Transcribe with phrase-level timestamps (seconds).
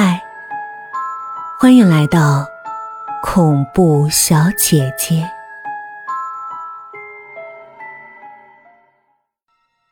[0.00, 0.22] 嗨，
[1.58, 2.46] 欢迎来到
[3.20, 5.28] 恐怖小姐姐。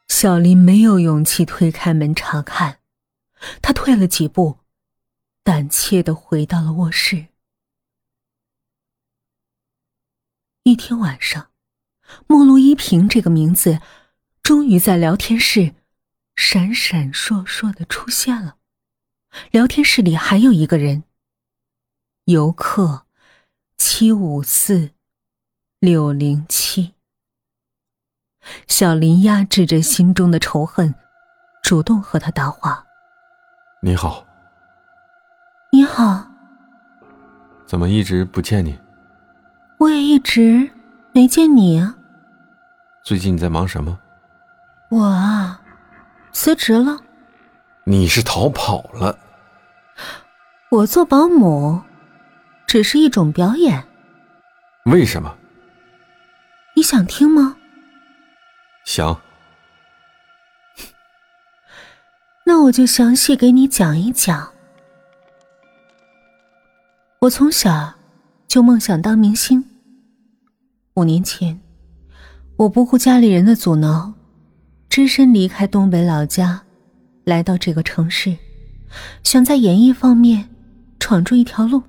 [0.07, 2.79] 小林没有勇气推开门查看，
[3.61, 4.61] 他退了几步，
[5.43, 7.27] 胆怯的回到了卧室。
[10.63, 11.51] 一天晚上，
[12.29, 13.81] 莫路依萍这个名字
[14.41, 15.75] 终于在聊天室
[16.37, 18.59] 闪闪烁烁的出现了。
[19.51, 21.05] 聊天室里还有一个人，
[22.25, 23.07] 游客
[23.77, 24.91] 七五四
[25.79, 26.95] 六零七。
[28.69, 30.95] 小林压制着心中的仇恨，
[31.63, 32.87] 主动和他搭话
[33.83, 34.25] ：“你好。
[35.73, 36.27] ”“你好。
[37.67, 38.79] ”“怎么一直不见你
[39.81, 40.71] ？”“我也一直
[41.13, 41.97] 没见你啊。
[43.05, 43.99] ”“最近你在忙什么
[44.91, 45.61] ？”“我啊，
[46.33, 47.01] 辞职了。
[47.85, 49.19] ”“你是逃跑了
[50.71, 51.81] ？”“我做保姆，
[52.67, 53.87] 只是一种表演。
[54.87, 55.37] ”“为什么
[56.75, 57.57] ？”“你想听吗？”
[58.85, 59.21] 想，
[62.45, 64.53] 那我就详细给你讲一讲。
[67.21, 67.95] 我从小
[68.47, 69.65] 就梦想当明星。
[70.95, 71.61] 五年前，
[72.57, 74.13] 我不顾家里人的阻挠，
[74.89, 76.63] 只身离开东北老家，
[77.25, 78.37] 来到这个城市，
[79.23, 80.49] 想在演艺方面
[80.99, 81.83] 闯出一条路。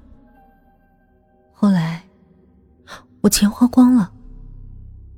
[1.53, 2.03] 后来，
[3.22, 4.11] 我钱花光了，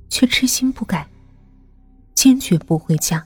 [0.08, 1.06] 却痴心不改。
[2.12, 3.24] 坚决不回家，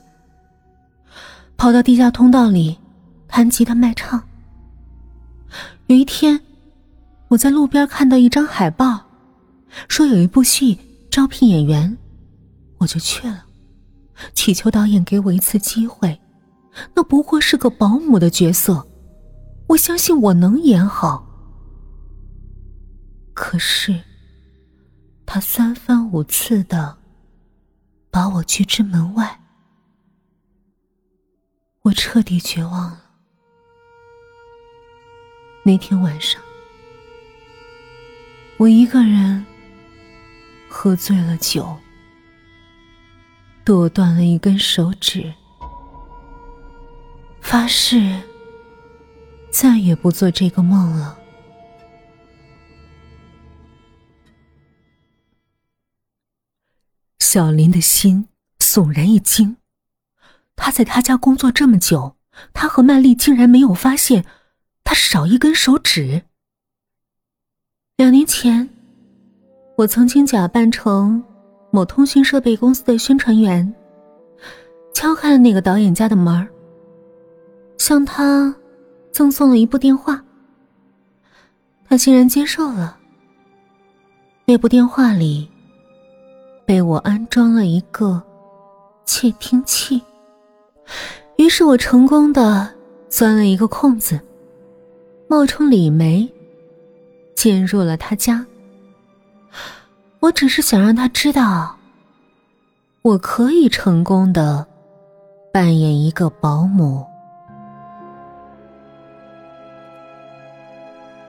[1.56, 2.79] 跑到地下通道里
[3.27, 4.23] 弹吉他卖唱。
[5.89, 6.41] 有一天，
[7.27, 9.01] 我在路边看到一张海报，
[9.89, 10.78] 说有一部戏
[11.11, 11.99] 招聘演员，
[12.78, 13.45] 我就去了，
[14.33, 16.17] 祈求导演给我一次机会。
[16.95, 18.87] 那不过是个保姆的角色，
[19.69, 21.27] 我相信我能演好。
[23.33, 24.03] 可是，
[25.25, 26.99] 他三番五次的。
[28.11, 29.41] 把我拒之门外，
[31.83, 33.00] 我彻底绝望了。
[35.65, 36.41] 那天晚上，
[38.56, 39.44] 我一个人
[40.69, 41.77] 喝醉了酒，
[43.65, 45.34] 剁断了一根手指，
[47.41, 48.22] 发誓
[49.54, 51.16] 再也不做这个梦了。
[57.20, 58.26] 小林的心
[58.59, 59.56] 悚然一惊，
[60.56, 62.16] 他在他家工作这么久，
[62.53, 64.26] 他和曼丽竟然没有发现
[64.82, 66.22] 他少一根手指。
[67.97, 68.69] 两年前，
[69.76, 71.22] 我曾经假扮成
[71.70, 73.72] 某通讯设备公司的宣传员，
[74.93, 76.48] 敲开了那个导演家的门儿
[77.78, 78.53] 向他
[79.14, 80.20] 赠送了一部电话，
[81.88, 82.98] 他竟然接受了。
[84.44, 85.48] 那部电话里。
[86.66, 88.22] 被我安装了一个
[89.04, 90.00] 窃听器，
[91.36, 92.75] 于是我成功的
[93.10, 94.19] 钻了一个空子，
[95.28, 96.26] 冒充李梅，
[97.34, 98.46] 进入了他家。
[100.20, 101.76] 我只是想让他知道，
[103.02, 104.66] 我可以成功的
[105.52, 107.04] 扮演一个保姆。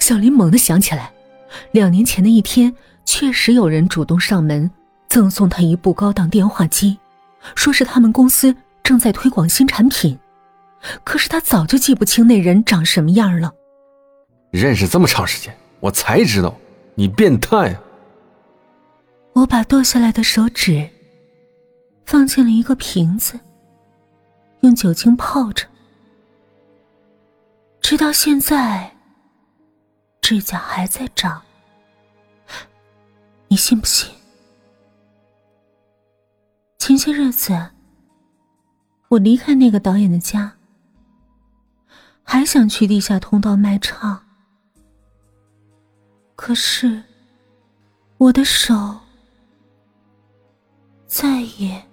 [0.05, 1.11] 小林猛地想起来，
[1.71, 2.71] 两年前的一天，
[3.05, 4.69] 确实有人主动上门。
[5.07, 6.95] 赠送他一部高档电话机，
[7.55, 10.15] 说是他们公司正在推广新产品。
[11.03, 13.51] 可是他早就记不清那人长什么样了。
[14.51, 16.55] 认识这么长时间，我才知道
[16.93, 17.81] 你变态啊！
[19.33, 20.87] 我把剁下来的手指
[22.05, 23.39] 放进了一个瓶子，
[24.59, 25.65] 用酒精泡着，
[27.81, 28.94] 直到现在，
[30.25, 31.39] 指甲还在长。
[33.47, 34.09] 你信不信？
[36.79, 37.69] 前些日子，
[39.09, 40.55] 我离开那个导演的家，
[42.23, 44.25] 还想去地下通道卖唱，
[46.35, 47.03] 可是
[48.17, 49.01] 我的手
[51.05, 51.85] 再也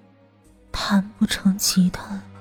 [0.73, 2.32] 弹不成吉他了。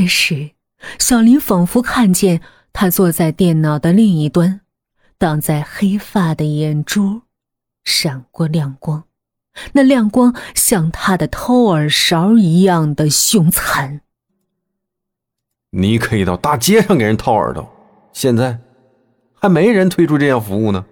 [0.00, 0.52] 这时，
[0.98, 2.40] 小林仿佛看见。
[2.72, 4.62] 他坐在电脑的另一端，
[5.18, 7.20] 挡在黑发的眼珠
[7.84, 9.04] 闪过亮光，
[9.72, 14.00] 那亮光像他的掏耳勺一样的凶残。
[15.70, 17.70] 你可以到大街上给人掏耳朵，
[18.14, 18.58] 现在
[19.34, 20.86] 还没人推出这样服务呢。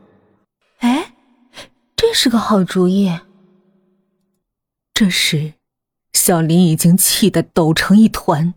[0.81, 1.15] 哎，
[1.97, 3.19] 这是个好主意。
[4.93, 5.55] 这时，
[6.13, 8.53] 小林已经气得抖成一团。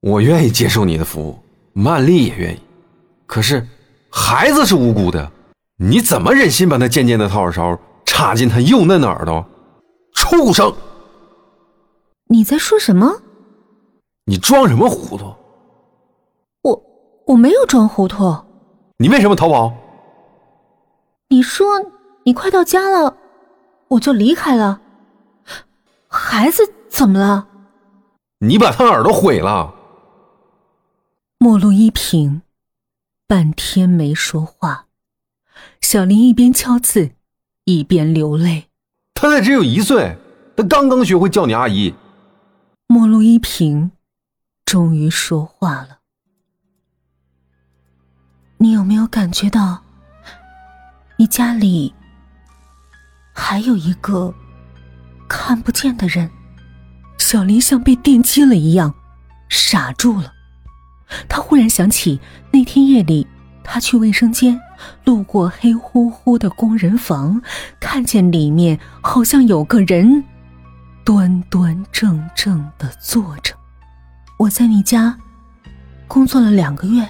[0.00, 1.38] 我愿意接受你的服务，
[1.72, 2.60] 曼丽也愿意。
[3.26, 3.66] 可是，
[4.10, 5.30] 孩子是无辜的，
[5.76, 9.44] 你怎么忍心把那尖尖的掏耳勺插进他幼嫩的耳朵？
[10.14, 10.72] 畜生！
[12.28, 13.22] 你在说什么？
[14.26, 15.34] 你装什么糊涂？
[16.62, 16.82] 我
[17.26, 18.36] 我没有装糊涂。
[18.98, 19.72] 你为什么逃跑？
[21.28, 21.66] 你说
[22.24, 23.16] 你快到家了，
[23.88, 24.80] 我就离开了。
[26.06, 27.48] 孩子怎么了？
[28.38, 29.74] 你把他耳朵毁了。
[31.40, 32.42] 莫路一平
[33.28, 34.86] 半天没说话，
[35.80, 37.12] 小林一边敲字
[37.62, 38.66] 一边流泪。
[39.14, 40.18] 他才只有一岁，
[40.56, 41.94] 他刚刚学会叫你阿姨。
[42.88, 43.92] 莫路一平
[44.64, 46.00] 终于说话了
[48.58, 49.84] ：“你有没有感觉到，
[51.18, 51.94] 你家里
[53.32, 54.34] 还有一个
[55.28, 56.28] 看不见的人？”
[57.16, 58.92] 小林像被电击了一样，
[59.48, 60.32] 傻住了。
[61.28, 62.20] 他忽然想起
[62.50, 63.26] 那天夜里，
[63.64, 64.60] 他去卫生间，
[65.04, 67.40] 路过黑乎乎的工人房，
[67.80, 70.22] 看见里面好像有个人，
[71.04, 73.54] 端端正正的坐着。
[74.38, 75.16] 我在你家
[76.06, 77.08] 工作了两个月，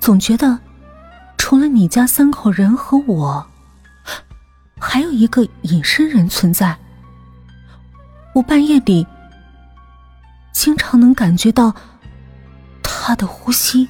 [0.00, 0.58] 总觉得
[1.36, 3.46] 除了你家三口人和我，
[4.78, 6.76] 还有一个隐身人存在。
[8.34, 9.06] 我半夜里
[10.52, 11.74] 经常能感觉到。
[13.08, 13.88] 他的呼吸，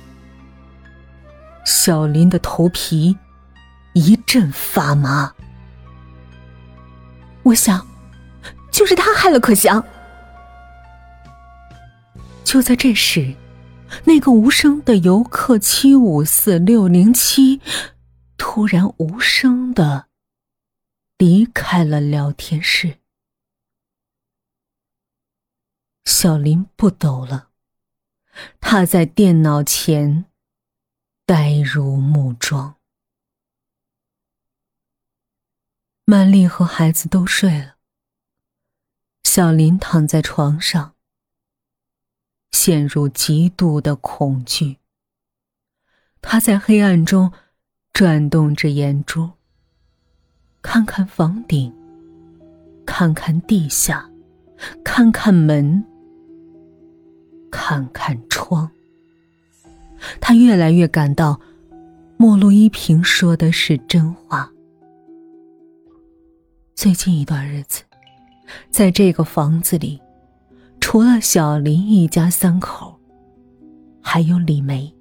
[1.64, 3.16] 小林的头皮
[3.94, 5.34] 一阵发麻。
[7.42, 7.86] 我想，
[8.70, 9.82] 就是他害了可祥。
[12.44, 13.34] 就在这时，
[14.04, 17.62] 那个无声的游客七五四六零七
[18.36, 20.08] 突然无声的
[21.16, 22.98] 离开了聊天室。
[26.04, 27.45] 小林不抖了。
[28.60, 30.26] 他在电脑前
[31.24, 32.76] 呆如木桩。
[36.04, 37.76] 曼丽和孩子都睡了，
[39.24, 40.94] 小林躺在床上，
[42.52, 44.78] 陷入极度的恐惧。
[46.22, 47.32] 他在黑暗中
[47.92, 49.32] 转动着眼珠，
[50.62, 51.74] 看看房顶，
[52.86, 54.08] 看看地下，
[54.84, 55.84] 看看门。
[57.58, 58.68] 看看窗，
[60.20, 61.40] 他越来越感到
[62.18, 64.52] 莫路一平说的是真话。
[66.74, 67.82] 最近一段日子，
[68.70, 69.98] 在这个房子里，
[70.80, 73.00] 除了小林一家三口，
[74.02, 74.94] 还有李梅，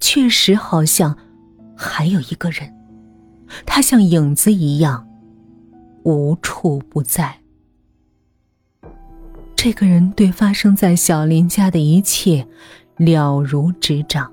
[0.00, 1.14] 确实好像
[1.76, 2.74] 还有一个人，
[3.66, 5.06] 他像影子一样
[6.04, 7.41] 无处不在。
[9.64, 12.44] 这个人对发生在小林家的一切
[12.96, 14.28] 了如指掌。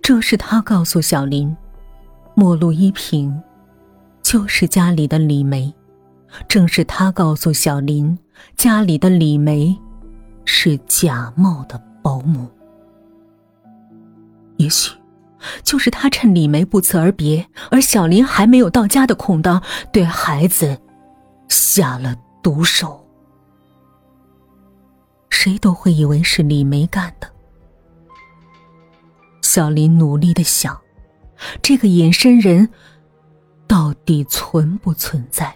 [0.00, 1.56] 正是他告诉小林，
[2.36, 3.36] 陌路依萍
[4.22, 5.74] 就是家里的李梅。
[6.46, 8.16] 正是他告诉小林，
[8.56, 9.76] 家里的李梅
[10.44, 12.46] 是假冒的保姆。
[14.56, 14.92] 也许，
[15.64, 19.60] 就是他趁李梅不辞而别，而小林还没有到家的空当，
[19.90, 20.78] 对孩子
[21.48, 23.03] 下了毒手。
[25.34, 27.28] 谁都会以为是李梅干的。
[29.42, 30.80] 小林努力的想，
[31.60, 32.70] 这个隐身人
[33.66, 35.54] 到底存不存在？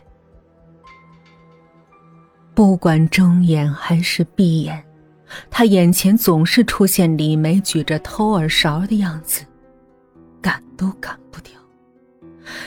[2.54, 4.85] 不管睁眼还是闭眼，
[5.49, 9.44] 他眼前总是出现李梅举着偷耳勺的样子，
[10.42, 11.52] 赶都赶不掉。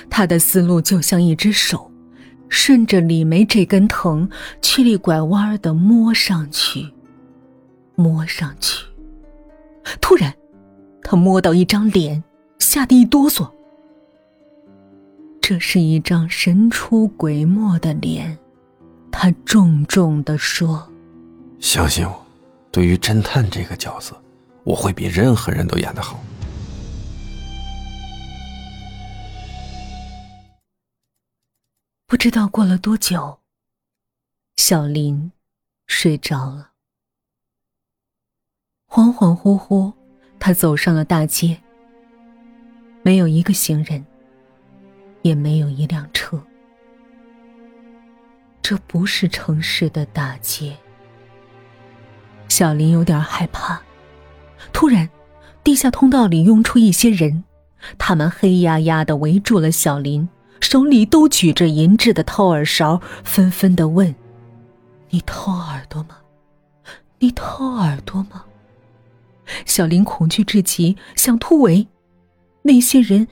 [0.09, 1.91] 他的思路就像一只手，
[2.47, 4.27] 顺着李梅这根藤，
[4.61, 6.89] 曲里拐弯的摸上去。
[7.95, 8.85] 摸上去，
[9.99, 10.33] 突然，
[11.03, 12.23] 他摸到一张脸，
[12.59, 13.49] 吓得一哆嗦。
[15.41, 18.37] 这是一张神出鬼没的脸，
[19.11, 20.89] 他重重的说
[21.59, 22.25] ：“相信我，
[22.71, 24.19] 对于侦探这个角色，
[24.63, 26.19] 我会比任何人都演得好。”
[32.07, 33.39] 不知道过了多久，
[34.57, 35.31] 小林
[35.87, 36.70] 睡着了。
[39.01, 39.91] 恍恍惚惚，
[40.37, 41.57] 他走上了大街。
[43.01, 44.05] 没有一个行人，
[45.23, 46.39] 也没有一辆车。
[48.61, 50.77] 这不是城市的大街。
[52.47, 53.81] 小林有点害怕。
[54.71, 55.09] 突然，
[55.63, 57.43] 地下通道里涌出一些人，
[57.97, 60.29] 他们黑压压的围住了小林，
[60.59, 64.13] 手里都举着银质的掏耳勺，纷纷的问
[65.09, 66.17] ：“你掏耳朵吗？
[67.17, 68.45] 你掏耳朵吗？”
[69.65, 71.87] 小林恐惧至极，想突围。
[72.61, 73.27] 那些人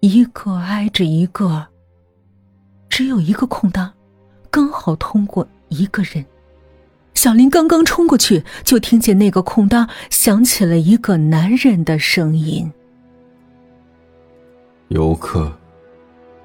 [0.00, 1.66] 一个挨着一个，
[2.88, 3.92] 只有一个空档，
[4.50, 6.24] 刚好通过一个人。
[7.14, 12.72] 小林刚刚冲过去，就听见那个空档响起了一个男人的声音
[14.88, 15.52] ：“游客。”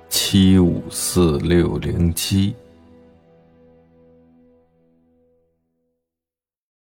[0.10, 2.56] 七五四六零七。